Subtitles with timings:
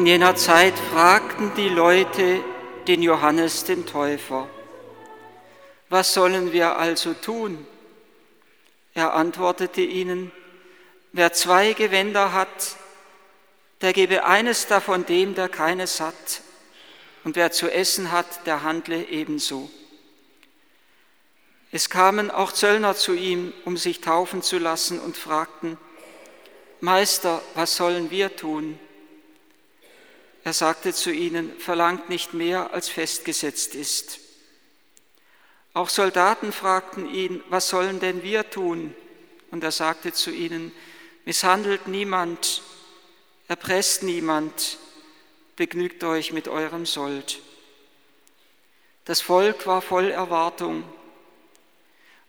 [0.00, 2.42] In jener Zeit fragten die Leute
[2.88, 4.48] den Johannes den Täufer,
[5.90, 7.66] was sollen wir also tun?
[8.94, 10.32] Er antwortete ihnen,
[11.12, 12.76] wer zwei Gewänder hat,
[13.82, 16.40] der gebe eines davon dem, der keines hat,
[17.22, 19.70] und wer zu essen hat, der handle ebenso.
[21.72, 25.76] Es kamen auch Zöllner zu ihm, um sich taufen zu lassen, und fragten,
[26.80, 28.78] Meister, was sollen wir tun?
[30.42, 34.20] Er sagte zu ihnen, verlangt nicht mehr, als festgesetzt ist.
[35.74, 38.94] Auch Soldaten fragten ihn, was sollen denn wir tun?
[39.50, 40.72] Und er sagte zu ihnen,
[41.24, 42.62] misshandelt niemand,
[43.48, 44.78] erpresst niemand,
[45.56, 47.40] begnügt euch mit eurem Sold.
[49.04, 50.84] Das Volk war voll Erwartung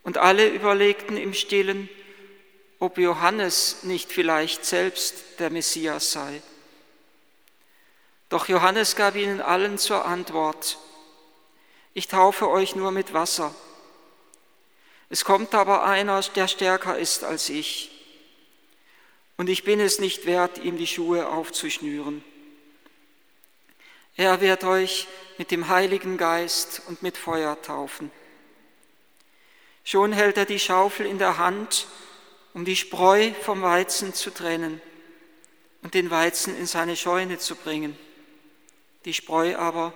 [0.04, 1.90] und alle überlegten im stillen,
[2.80, 6.42] ob Johannes nicht vielleicht selbst der Messias sei.
[8.32, 10.78] Doch Johannes gab ihnen allen zur Antwort,
[11.94, 13.54] ich taufe euch nur mit Wasser.
[15.10, 17.92] Es kommt aber einer, der stärker ist als ich,
[19.36, 22.24] und ich bin es nicht wert, ihm die Schuhe aufzuschnüren.
[24.16, 28.12] Er wird euch mit dem Heiligen Geist und mit Feuer taufen.
[29.84, 31.86] Schon hält er die Schaufel in der Hand,
[32.54, 34.82] um die Spreu vom Weizen zu trennen
[35.82, 37.98] und den Weizen in seine Scheune zu bringen.
[39.06, 39.94] Die Spreu aber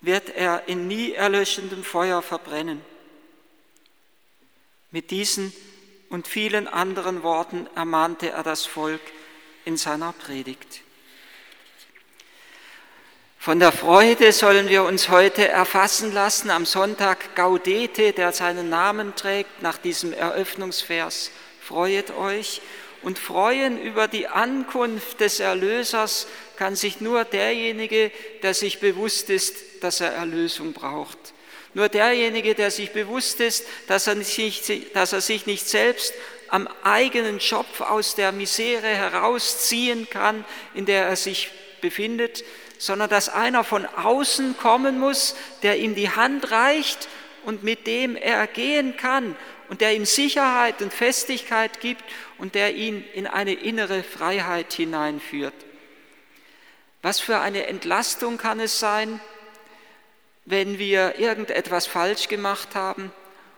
[0.00, 2.80] wird er in nie erlöschendem Feuer verbrennen.
[4.90, 5.52] Mit diesen
[6.10, 9.00] und vielen anderen Worten ermahnte er das Volk
[9.64, 10.82] in seiner Predigt.
[13.38, 19.16] Von der Freude sollen wir uns heute erfassen lassen am Sonntag Gaudete, der seinen Namen
[19.16, 21.32] trägt nach diesem Eröffnungsvers.
[21.60, 22.60] Freuet euch
[23.02, 26.26] und freuen über die Ankunft des Erlösers
[26.56, 31.18] kann sich nur derjenige, der sich bewusst ist, dass er Erlösung braucht.
[31.74, 36.12] Nur derjenige, der sich bewusst ist, dass er, sich, dass er sich nicht selbst
[36.48, 42.44] am eigenen Schopf aus der Misere herausziehen kann, in der er sich befindet,
[42.78, 47.08] sondern dass einer von außen kommen muss, der ihm die Hand reicht
[47.44, 49.34] und mit dem er gehen kann
[49.72, 52.04] und der ihm Sicherheit und Festigkeit gibt
[52.36, 55.54] und der ihn in eine innere Freiheit hineinführt.
[57.00, 59.18] Was für eine Entlastung kann es sein,
[60.44, 63.10] wenn wir irgendetwas falsch gemacht haben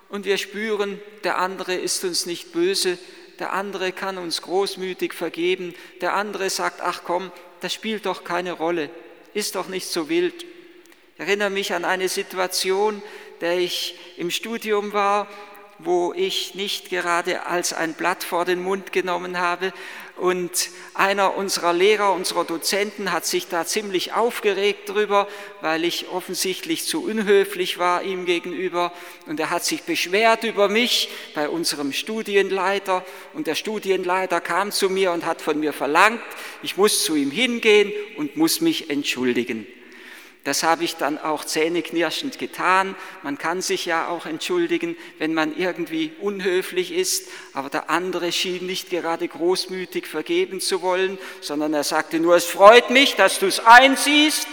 [0.09, 2.97] und wir spüren, der andere ist uns nicht böse,
[3.41, 8.53] der andere kann uns großmütig vergeben, der andere sagt, ach komm, das spielt doch keine
[8.53, 8.89] Rolle
[9.33, 10.45] ist doch nicht so wild.
[10.45, 13.03] Ich erinnere mich an eine Situation,
[13.41, 15.29] der ich im Studium war,
[15.79, 19.73] wo ich nicht gerade als ein Blatt vor den Mund genommen habe.
[20.17, 25.27] Und einer unserer Lehrer, unserer Dozenten hat sich da ziemlich aufgeregt drüber,
[25.61, 28.93] weil ich offensichtlich zu unhöflich war ihm gegenüber.
[29.27, 33.05] Und er hat sich beschwert über mich bei unserem Studienleiter.
[33.33, 36.23] Und der Studienleiter kam zu mir und hat von mir verlangt,
[36.63, 39.67] ich muss zu ihm hingehen und muss mich entschuldigen.
[40.45, 42.95] Das habe ich dann auch zähneknirschend getan.
[43.23, 48.67] Man kann sich ja auch entschuldigen, wenn man irgendwie unhöflich ist, aber der andere schien
[48.67, 53.47] nicht gerade großmütig vergeben zu wollen, sondern er sagte nur, es freut mich, dass du
[53.47, 54.47] es einsiehst,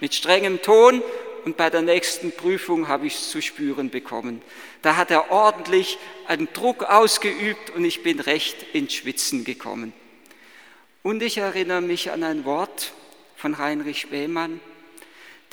[0.00, 1.02] mit strengem Ton,
[1.46, 4.42] und bei der nächsten Prüfung habe ich es zu spüren bekommen.
[4.82, 5.96] Da hat er ordentlich
[6.26, 9.92] einen Druck ausgeübt und ich bin recht ins Schwitzen gekommen.
[11.04, 12.92] Und ich erinnere mich an ein Wort
[13.36, 14.58] von Heinrich Spähmann,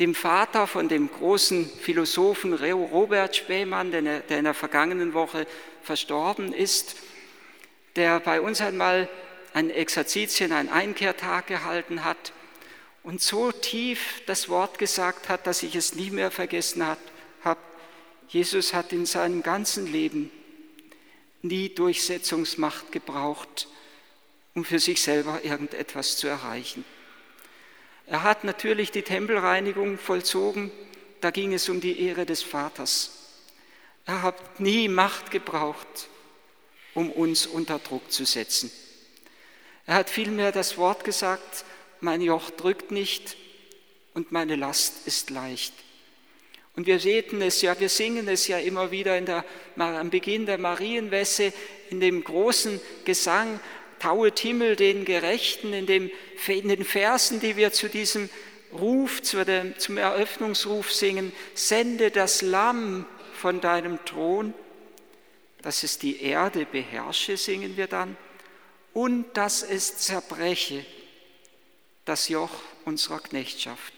[0.04, 5.48] dem Vater von dem großen Philosophen Robert Spähmann, der in der vergangenen Woche
[5.82, 6.98] verstorben ist,
[7.96, 9.08] der bei uns einmal
[9.54, 12.34] ein Exerzitien, ein Einkehrtag gehalten hat
[13.04, 17.00] und so tief das Wort gesagt hat, dass ich es nie mehr vergessen habe.
[18.28, 20.32] Jesus hat in seinem ganzen Leben
[21.42, 23.70] nie Durchsetzungsmacht gebraucht,
[24.54, 26.84] um für sich selber irgendetwas zu erreichen.
[28.06, 30.72] Er hat natürlich die Tempelreinigung vollzogen,
[31.22, 33.12] da ging es um die Ehre des Vaters.
[34.06, 36.10] Er hat nie Macht gebraucht,
[36.94, 38.72] um uns unter Druck zu setzen.
[39.86, 41.66] Er hat vielmehr das Wort gesagt,
[42.02, 43.38] mein Joch drückt nicht
[44.14, 45.74] und meine Last ist leicht.
[46.76, 49.46] Und wir beten es ja, wir singen es ja immer wieder der,
[49.78, 51.54] am Beginn der Marienwässe
[51.90, 53.60] in dem großen Gesang,
[54.04, 56.12] Tauet Himmel den Gerechten in, dem,
[56.46, 58.30] in den Versen, die wir zu diesem
[58.74, 64.54] Ruf, zu dem, zum Eröffnungsruf singen, sende das Lamm von deinem Thron,
[65.62, 68.18] dass es die Erde beherrsche, singen wir dann,
[68.92, 70.86] und dass es zerbreche
[72.04, 72.52] das Joch
[72.84, 73.94] unserer Knechtschaft.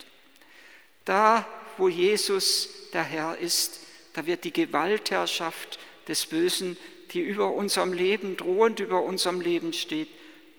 [1.06, 1.48] Da,
[1.78, 3.80] wo Jesus der Herr ist,
[4.14, 6.78] da wird die Gewaltherrschaft des Bösen,
[7.16, 10.10] die über unserem Leben, drohend über unserem Leben steht,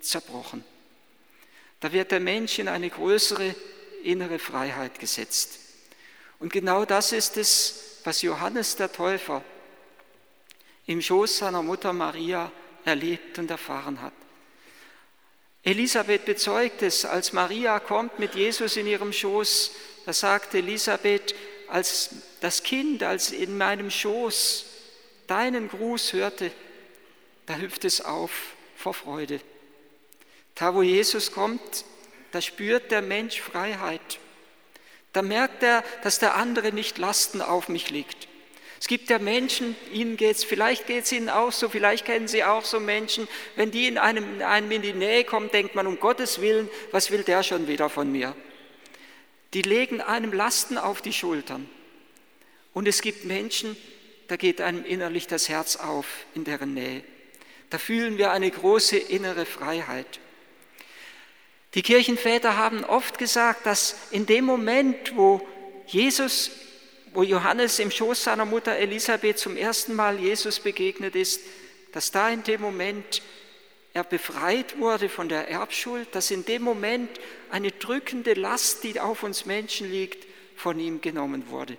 [0.00, 0.64] zerbrochen.
[1.81, 3.55] Da wird der Mensch in eine größere
[4.03, 5.58] innere Freiheit gesetzt.
[6.38, 9.44] Und genau das ist es, was Johannes der Täufer
[10.87, 12.50] im Schoß seiner Mutter Maria
[12.87, 14.14] erlebt und erfahren hat.
[15.62, 19.73] Elisabeth bezeugt es, als Maria kommt mit Jesus in ihrem Schoß,
[20.06, 21.35] da sagt Elisabeth,
[21.69, 22.11] als
[22.41, 24.75] das Kind, als in meinem Schoß
[25.26, 26.50] deinen Gruß hörte,
[27.46, 29.40] da hüpft es auf vor Freude.
[30.55, 31.84] Da, wo Jesus kommt,
[32.32, 34.19] da spürt der Mensch Freiheit.
[35.12, 38.28] Da merkt er, dass der andere nicht Lasten auf mich legt.
[38.78, 42.44] Es gibt ja Menschen, ihnen geht's, vielleicht geht es ihnen auch so, vielleicht kennen Sie
[42.44, 45.87] auch so Menschen, wenn die in einem, in einem in die Nähe kommen, denkt man,
[45.87, 48.37] um Gottes Willen, was will der schon wieder von mir?
[49.55, 51.69] Die legen einem Lasten auf die Schultern.
[52.75, 53.76] Und es gibt Menschen,
[54.28, 57.02] da geht einem innerlich das Herz auf in deren Nähe.
[57.70, 60.20] Da fühlen wir eine große innere Freiheit.
[61.75, 65.46] Die Kirchenväter haben oft gesagt, dass in dem Moment, wo
[65.87, 66.50] Jesus
[67.17, 71.40] wo Johannes im Schoß seiner Mutter Elisabeth zum ersten Mal Jesus begegnet ist,
[71.93, 73.23] dass da in dem Moment
[73.94, 77.08] er befreit wurde von der Erbschuld, dass in dem Moment
[77.50, 80.26] eine drückende Last, die auf uns Menschen liegt,
[80.56, 81.78] von ihm genommen wurde,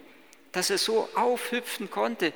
[0.57, 2.33] dass er so aufhüpfen konnte.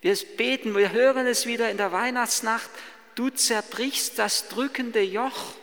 [0.00, 2.68] Wir beten, wir hören es wieder in der Weihnachtsnacht,
[3.14, 5.54] du zerbrichst das drückende Joch,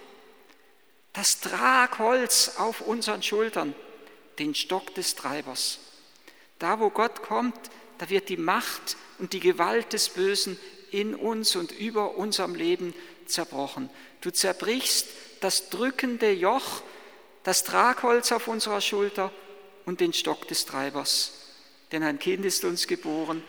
[1.12, 3.76] das Tragholz auf unseren Schultern,
[4.40, 5.80] den Stock des Treibers.
[6.58, 7.60] Da, wo Gott kommt,
[7.98, 10.58] da wird die Macht und die Gewalt des Bösen
[10.92, 12.94] in uns und über unserem Leben
[13.26, 13.90] zerbrochen.
[14.22, 15.08] Du zerbrichst
[15.42, 16.82] das drückende Joch,
[17.44, 19.34] das Tragholz auf unserer Schulter
[19.86, 21.47] und den Stock des Treibers.
[21.92, 23.44] Denn ein Kind ist uns geboren,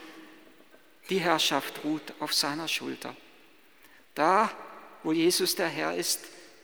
[1.11, 3.17] die Herrschaft ruht auf seiner Schulter.
[4.15, 4.51] Da,
[5.03, 6.21] wo Jesus der Herr ist,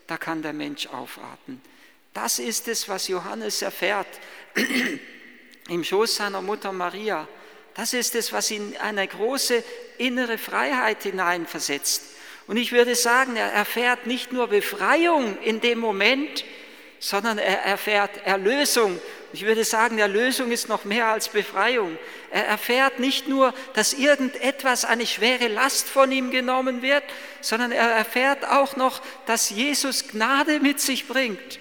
[0.06, 1.60] da kann der Mensch aufatmen.
[2.12, 4.06] Das ist es, was Johannes erfährt
[5.68, 7.26] im Schoß seiner Mutter Maria.
[7.74, 9.64] Das ist es, was ihn eine große
[9.98, 12.02] innere Freiheit hineinversetzt.
[12.46, 16.44] Und ich würde sagen, er erfährt nicht nur Befreiung in dem Moment,
[17.04, 18.98] sondern er erfährt Erlösung.
[19.34, 21.98] Ich würde sagen, Erlösung ist noch mehr als Befreiung.
[22.30, 27.02] Er erfährt nicht nur, dass irgendetwas, eine schwere Last von ihm genommen wird,
[27.42, 31.58] sondern er erfährt auch noch, dass Jesus Gnade mit sich bringt.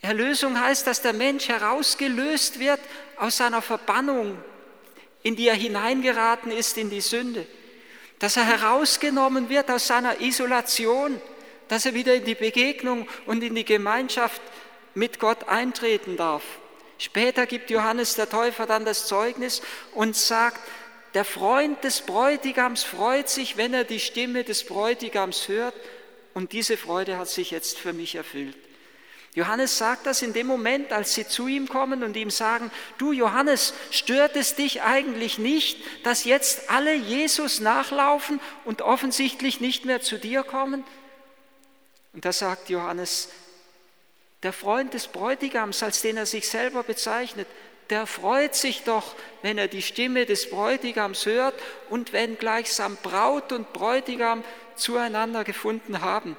[0.00, 2.80] Erlösung heißt, dass der Mensch herausgelöst wird
[3.18, 4.42] aus seiner Verbannung,
[5.22, 7.46] in die er hineingeraten ist, in die Sünde.
[8.20, 11.20] Dass er herausgenommen wird aus seiner Isolation,
[11.68, 14.42] dass er wieder in die Begegnung und in die Gemeinschaft
[14.94, 16.42] mit Gott eintreten darf.
[16.98, 19.62] Später gibt Johannes der Täufer dann das Zeugnis
[19.92, 20.60] und sagt,
[21.14, 25.74] der Freund des Bräutigams freut sich, wenn er die Stimme des Bräutigams hört
[26.34, 28.56] und diese Freude hat sich jetzt für mich erfüllt.
[29.34, 33.10] Johannes sagt das in dem Moment, als sie zu ihm kommen und ihm sagen, du
[33.10, 40.00] Johannes, stört es dich eigentlich nicht, dass jetzt alle Jesus nachlaufen und offensichtlich nicht mehr
[40.00, 40.84] zu dir kommen?
[42.14, 43.28] Und da sagt Johannes,
[44.42, 47.48] der Freund des Bräutigams, als den er sich selber bezeichnet,
[47.90, 51.54] der freut sich doch, wenn er die Stimme des Bräutigams hört
[51.90, 54.42] und wenn gleichsam Braut und Bräutigam
[54.76, 56.36] zueinander gefunden haben.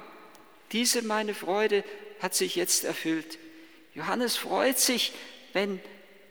[0.72, 1.84] Diese meine Freude
[2.20, 3.38] hat sich jetzt erfüllt.
[3.94, 5.12] Johannes freut sich,
[5.52, 5.80] wenn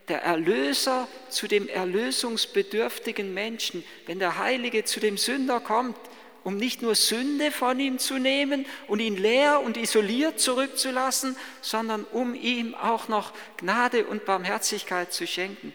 [0.08, 5.98] der Erlöser zu dem erlösungsbedürftigen Menschen, wenn der Heilige zu dem Sünder kommt,
[6.46, 12.04] um nicht nur Sünde von ihm zu nehmen und ihn leer und isoliert zurückzulassen, sondern
[12.04, 15.74] um ihm auch noch Gnade und Barmherzigkeit zu schenken.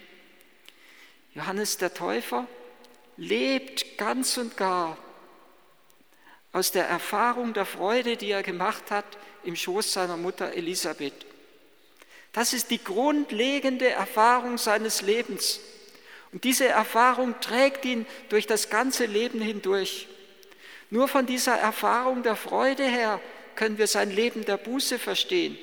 [1.35, 2.47] Johannes der Täufer
[3.17, 4.97] lebt ganz und gar
[6.53, 9.07] aus der Erfahrung der Freude, die er gemacht hat
[9.43, 11.27] im Schoß seiner Mutter Elisabeth.
[12.33, 15.59] Das ist die grundlegende Erfahrung seines Lebens.
[16.31, 20.07] Und diese Erfahrung trägt ihn durch das ganze Leben hindurch.
[20.91, 23.21] Nur von dieser Erfahrung der Freude her
[23.55, 25.57] können wir sein Leben der Buße verstehen.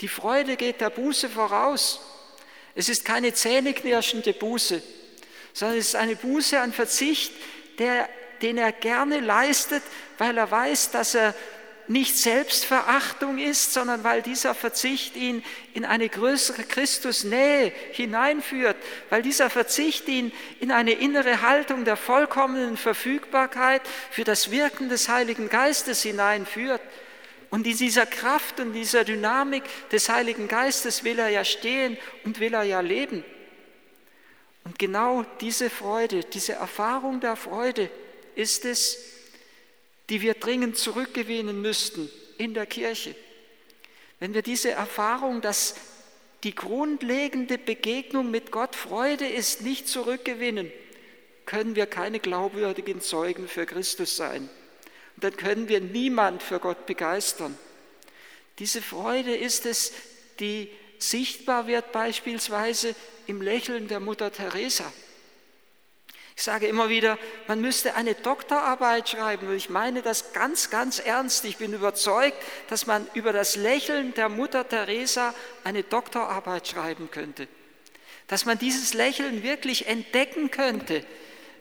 [0.00, 2.00] Die Freude geht der Buße voraus.
[2.74, 4.82] Es ist keine zähneknirschende Buße,
[5.52, 7.32] sondern es ist eine Buße an Verzicht,
[7.78, 8.08] der,
[8.42, 9.82] den er gerne leistet,
[10.18, 11.34] weil er weiß, dass er
[11.88, 18.76] nicht Selbstverachtung ist, sondern weil dieser Verzicht ihn in eine größere Christusnähe hineinführt,
[19.10, 25.08] weil dieser Verzicht ihn in eine innere Haltung der vollkommenen Verfügbarkeit für das Wirken des
[25.08, 26.80] Heiligen Geistes hineinführt,
[27.54, 29.62] Und in dieser Kraft und dieser Dynamik
[29.92, 33.22] des Heiligen Geistes will er ja stehen und will er ja leben.
[34.64, 37.90] Und genau diese Freude, diese Erfahrung der Freude
[38.34, 38.98] ist es,
[40.10, 43.14] die wir dringend zurückgewinnen müssten in der Kirche.
[44.20, 45.74] Wenn wir diese Erfahrung, dass
[46.44, 50.70] die grundlegende Begegnung mit Gott Freude ist, nicht zurückgewinnen,
[51.46, 54.48] können wir keine glaubwürdigen Zeugen für Christus sein.
[55.16, 57.56] Und dann können wir niemand für Gott begeistern.
[58.58, 59.92] Diese Freude ist es,
[60.40, 62.94] die sichtbar wird beispielsweise
[63.26, 64.92] im Lächeln der Mutter Teresa.
[66.36, 70.98] Ich sage immer wieder, man müsste eine Doktorarbeit schreiben und ich meine das ganz, ganz
[70.98, 71.44] ernst.
[71.44, 72.36] Ich bin überzeugt,
[72.68, 77.46] dass man über das Lächeln der Mutter Teresa eine Doktorarbeit schreiben könnte.
[78.26, 81.04] Dass man dieses Lächeln wirklich entdecken könnte,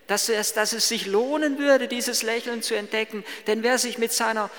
[0.07, 3.23] dass es, dass es sich lohnen würde, dieses Lächeln zu entdecken.
[3.45, 4.49] Denn wer sich mit, seiner,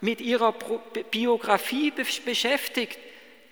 [0.00, 0.52] mit ihrer
[1.10, 2.98] Biografie beschäftigt,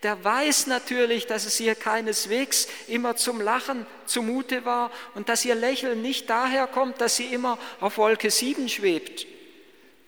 [0.03, 5.55] der weiß natürlich, dass es ihr keineswegs immer zum Lachen zumute war und dass ihr
[5.55, 9.27] Lächeln nicht daher kommt, dass sie immer auf Wolke 7 schwebt,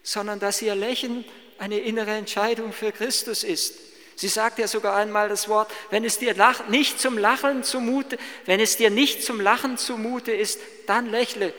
[0.02, 1.24] sondern dass ihr Lächeln
[1.58, 3.74] eine innere Entscheidung für Christus ist.
[4.16, 6.34] Sie sagt ja sogar einmal das Wort, wenn es dir
[6.68, 11.54] nicht zum Lachen zumute, wenn es dir nicht zum Lachen zumute ist, dann lächle.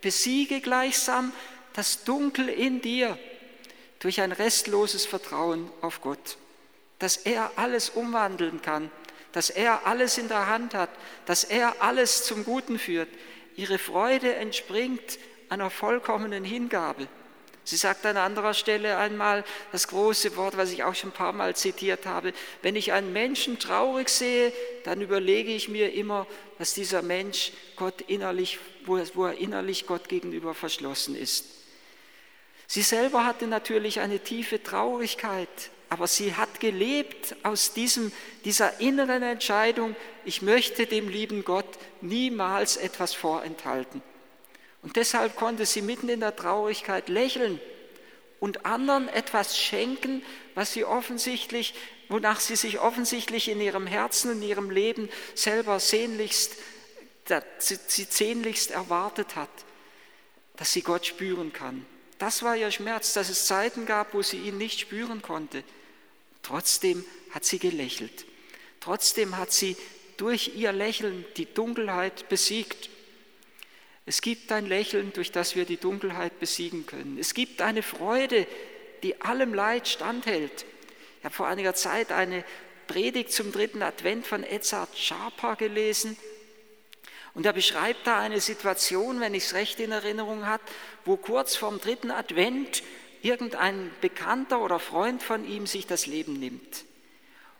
[0.00, 1.32] Besiege gleichsam
[1.74, 3.18] das Dunkel in dir
[4.00, 6.38] durch ein restloses Vertrauen auf Gott
[6.98, 8.90] dass er alles umwandeln kann,
[9.32, 10.90] dass er alles in der Hand hat,
[11.26, 13.08] dass er alles zum Guten führt.
[13.56, 17.08] Ihre Freude entspringt einer vollkommenen Hingabe.
[17.64, 21.34] Sie sagt an anderer Stelle einmal das große Wort, was ich auch schon ein paar
[21.34, 26.26] Mal zitiert habe, wenn ich einen Menschen traurig sehe, dann überlege ich mir immer,
[26.58, 31.44] dass dieser Mensch Gott innerlich, wo er innerlich Gott gegenüber verschlossen ist.
[32.66, 35.48] Sie selber hatte natürlich eine tiefe Traurigkeit,
[35.90, 38.12] aber sie hat gelebt aus diesem,
[38.44, 44.02] dieser inneren Entscheidung, ich möchte dem lieben Gott niemals etwas vorenthalten.
[44.82, 47.60] Und deshalb konnte sie mitten in der Traurigkeit lächeln
[48.38, 50.22] und anderen etwas schenken,
[50.54, 51.74] was sie offensichtlich,
[52.08, 56.56] wonach sie sich offensichtlich in ihrem Herzen und ihrem Leben selber sehnlichst,
[57.58, 59.50] sie sehnlichst erwartet hat,
[60.56, 61.84] dass sie Gott spüren kann.
[62.18, 65.62] Das war ihr Schmerz, dass es Zeiten gab, wo sie ihn nicht spüren konnte.
[66.42, 68.26] Trotzdem hat sie gelächelt.
[68.80, 69.76] Trotzdem hat sie
[70.16, 72.90] durch ihr Lächeln die Dunkelheit besiegt.
[74.06, 77.18] Es gibt ein Lächeln, durch das wir die Dunkelheit besiegen können.
[77.18, 78.46] Es gibt eine Freude,
[79.02, 80.64] die allem Leid standhält.
[81.18, 82.44] Ich habe vor einiger Zeit eine
[82.86, 86.16] Predigt zum dritten Advent von Edzard Sharper gelesen.
[87.34, 90.62] Und er beschreibt da eine Situation, wenn ich es recht in Erinnerung habe,
[91.04, 92.82] wo kurz vorm dritten Advent
[93.22, 96.84] irgendein Bekannter oder Freund von ihm sich das Leben nimmt.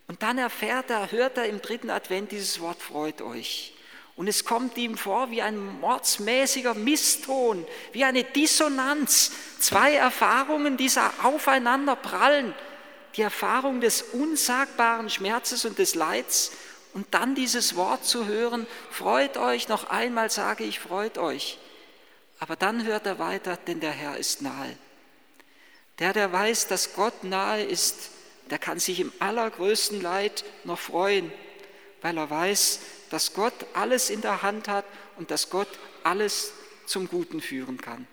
[0.06, 3.74] Und dann erfährt er, hört er im dritten Advent dieses Wort, freut euch.
[4.16, 9.30] Und es kommt ihm vor wie ein mordsmäßiger Misston, wie eine Dissonanz.
[9.60, 10.90] Zwei Erfahrungen, die
[11.22, 12.52] aufeinander prallen.
[13.16, 16.52] Die Erfahrung des unsagbaren Schmerzes und des Leids
[16.94, 21.58] und dann dieses Wort zu hören, freut euch, noch einmal sage ich, freut euch.
[22.40, 24.76] Aber dann hört er weiter, denn der Herr ist nahe.
[25.98, 28.10] Der, der weiß, dass Gott nahe ist,
[28.50, 31.32] der kann sich im allergrößten Leid noch freuen,
[32.02, 34.84] weil er weiß, dass Gott alles in der Hand hat
[35.16, 35.68] und dass Gott
[36.04, 36.52] alles
[36.86, 38.06] zum Guten führen kann.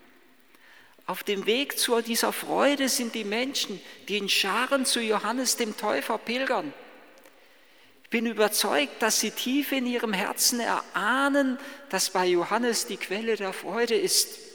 [1.06, 5.76] Auf dem Weg zu dieser Freude sind die Menschen, die in Scharen zu Johannes dem
[5.76, 6.72] Täufer pilgern.
[8.02, 11.58] Ich bin überzeugt, dass sie tief in ihrem Herzen erahnen,
[11.90, 14.45] dass bei Johannes die Quelle der Freude ist.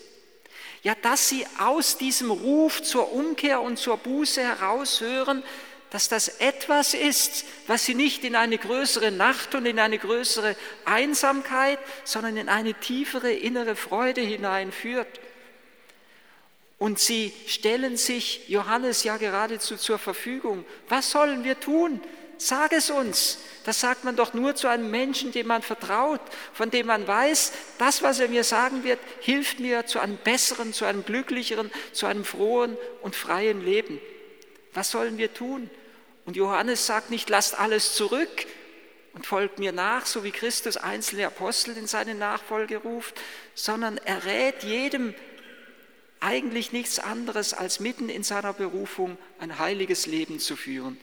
[0.83, 5.43] Ja, dass sie aus diesem Ruf zur Umkehr und zur Buße heraushören,
[5.91, 10.55] dass das etwas ist, was sie nicht in eine größere Nacht und in eine größere
[10.85, 15.19] Einsamkeit, sondern in eine tiefere innere Freude hineinführt.
[16.79, 20.65] Und sie stellen sich Johannes ja geradezu zur Verfügung.
[20.89, 22.01] Was sollen wir tun?
[22.43, 23.37] Sag es uns.
[23.65, 26.21] Das sagt man doch nur zu einem Menschen, dem man vertraut,
[26.53, 30.73] von dem man weiß, das, was er mir sagen wird, hilft mir zu einem besseren,
[30.73, 34.01] zu einem glücklicheren, zu einem frohen und freien Leben.
[34.73, 35.69] Was sollen wir tun?
[36.25, 38.47] Und Johannes sagt nicht, lasst alles zurück
[39.13, 43.21] und folgt mir nach, so wie Christus einzelne Apostel in seine Nachfolge ruft,
[43.53, 45.13] sondern er rät jedem
[46.19, 50.97] eigentlich nichts anderes, als mitten in seiner Berufung ein heiliges Leben zu führen.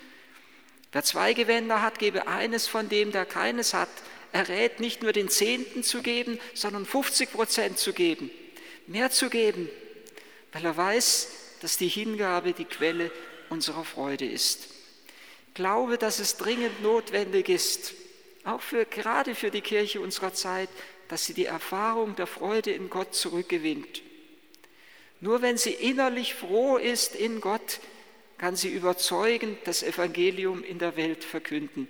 [0.92, 3.90] Wer zwei Gewänder hat, gebe eines von dem, der keines hat.
[4.32, 8.30] Er rät nicht nur den Zehnten zu geben, sondern 50 Prozent zu geben,
[8.86, 9.68] mehr zu geben,
[10.52, 11.28] weil er weiß,
[11.60, 13.10] dass die Hingabe die Quelle
[13.48, 14.68] unserer Freude ist.
[15.54, 17.94] Glaube, dass es dringend notwendig ist,
[18.44, 20.68] auch für, gerade für die Kirche unserer Zeit,
[21.08, 24.02] dass sie die Erfahrung der Freude in Gott zurückgewinnt.
[25.20, 27.80] Nur wenn sie innerlich froh ist in Gott,
[28.38, 31.88] kann sie überzeugend das Evangelium in der Welt verkünden.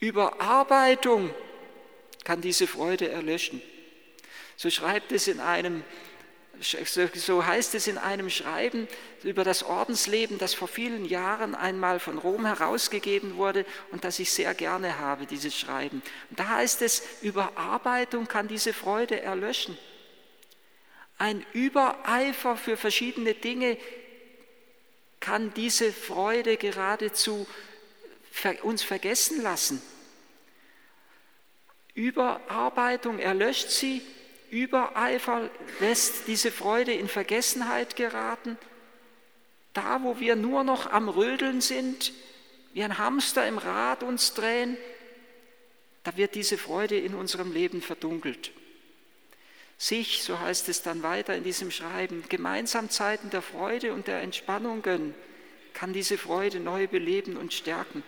[0.00, 1.30] Überarbeitung
[2.24, 3.62] kann diese Freude erlöschen.
[4.56, 5.84] So schreibt es in einem
[6.62, 8.86] so heißt es in einem Schreiben
[9.22, 14.30] über das Ordensleben, das vor vielen Jahren einmal von Rom herausgegeben wurde und das ich
[14.30, 16.02] sehr gerne habe, dieses Schreiben.
[16.28, 19.78] Und da heißt es, Überarbeitung kann diese Freude erlöschen.
[21.16, 23.78] Ein Übereifer für verschiedene Dinge
[25.30, 27.46] kann diese Freude geradezu
[28.64, 29.80] uns vergessen lassen.
[31.94, 34.02] Überarbeitung erlöscht sie,
[34.50, 38.58] Übereifer lässt diese Freude in Vergessenheit geraten.
[39.72, 42.12] Da, wo wir nur noch am Rödeln sind,
[42.72, 44.76] wie ein Hamster im Rad uns drehen,
[46.02, 48.50] da wird diese Freude in unserem Leben verdunkelt
[49.80, 54.20] sich, so heißt es dann weiter in diesem Schreiben, gemeinsam Zeiten der Freude und der
[54.20, 55.14] Entspannung gönnen,
[55.72, 58.02] kann diese Freude neu beleben und stärken.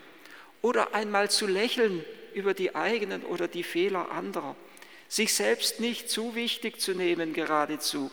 [0.61, 4.55] Oder einmal zu lächeln über die eigenen oder die Fehler anderer,
[5.09, 8.11] sich selbst nicht zu wichtig zu nehmen geradezu,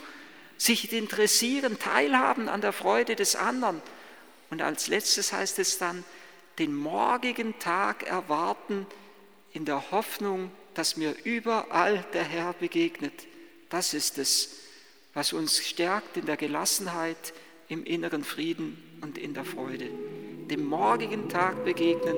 [0.57, 3.81] sich interessieren, teilhaben an der Freude des anderen.
[4.49, 6.05] Und als letztes heißt es dann,
[6.59, 8.87] den morgigen Tag erwarten
[9.51, 13.28] in der Hoffnung, dass mir überall der Herr begegnet.
[13.69, 14.49] Das ist es,
[15.13, 17.33] was uns stärkt in der Gelassenheit,
[17.67, 19.89] im inneren Frieden und in der Freude.
[20.49, 22.15] Dem morgigen Tag begegnen,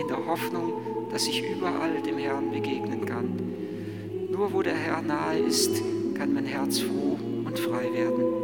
[0.00, 4.30] in der Hoffnung, dass ich überall dem Herrn begegnen kann.
[4.30, 5.82] Nur wo der Herr nahe ist,
[6.14, 8.43] kann mein Herz froh und frei werden.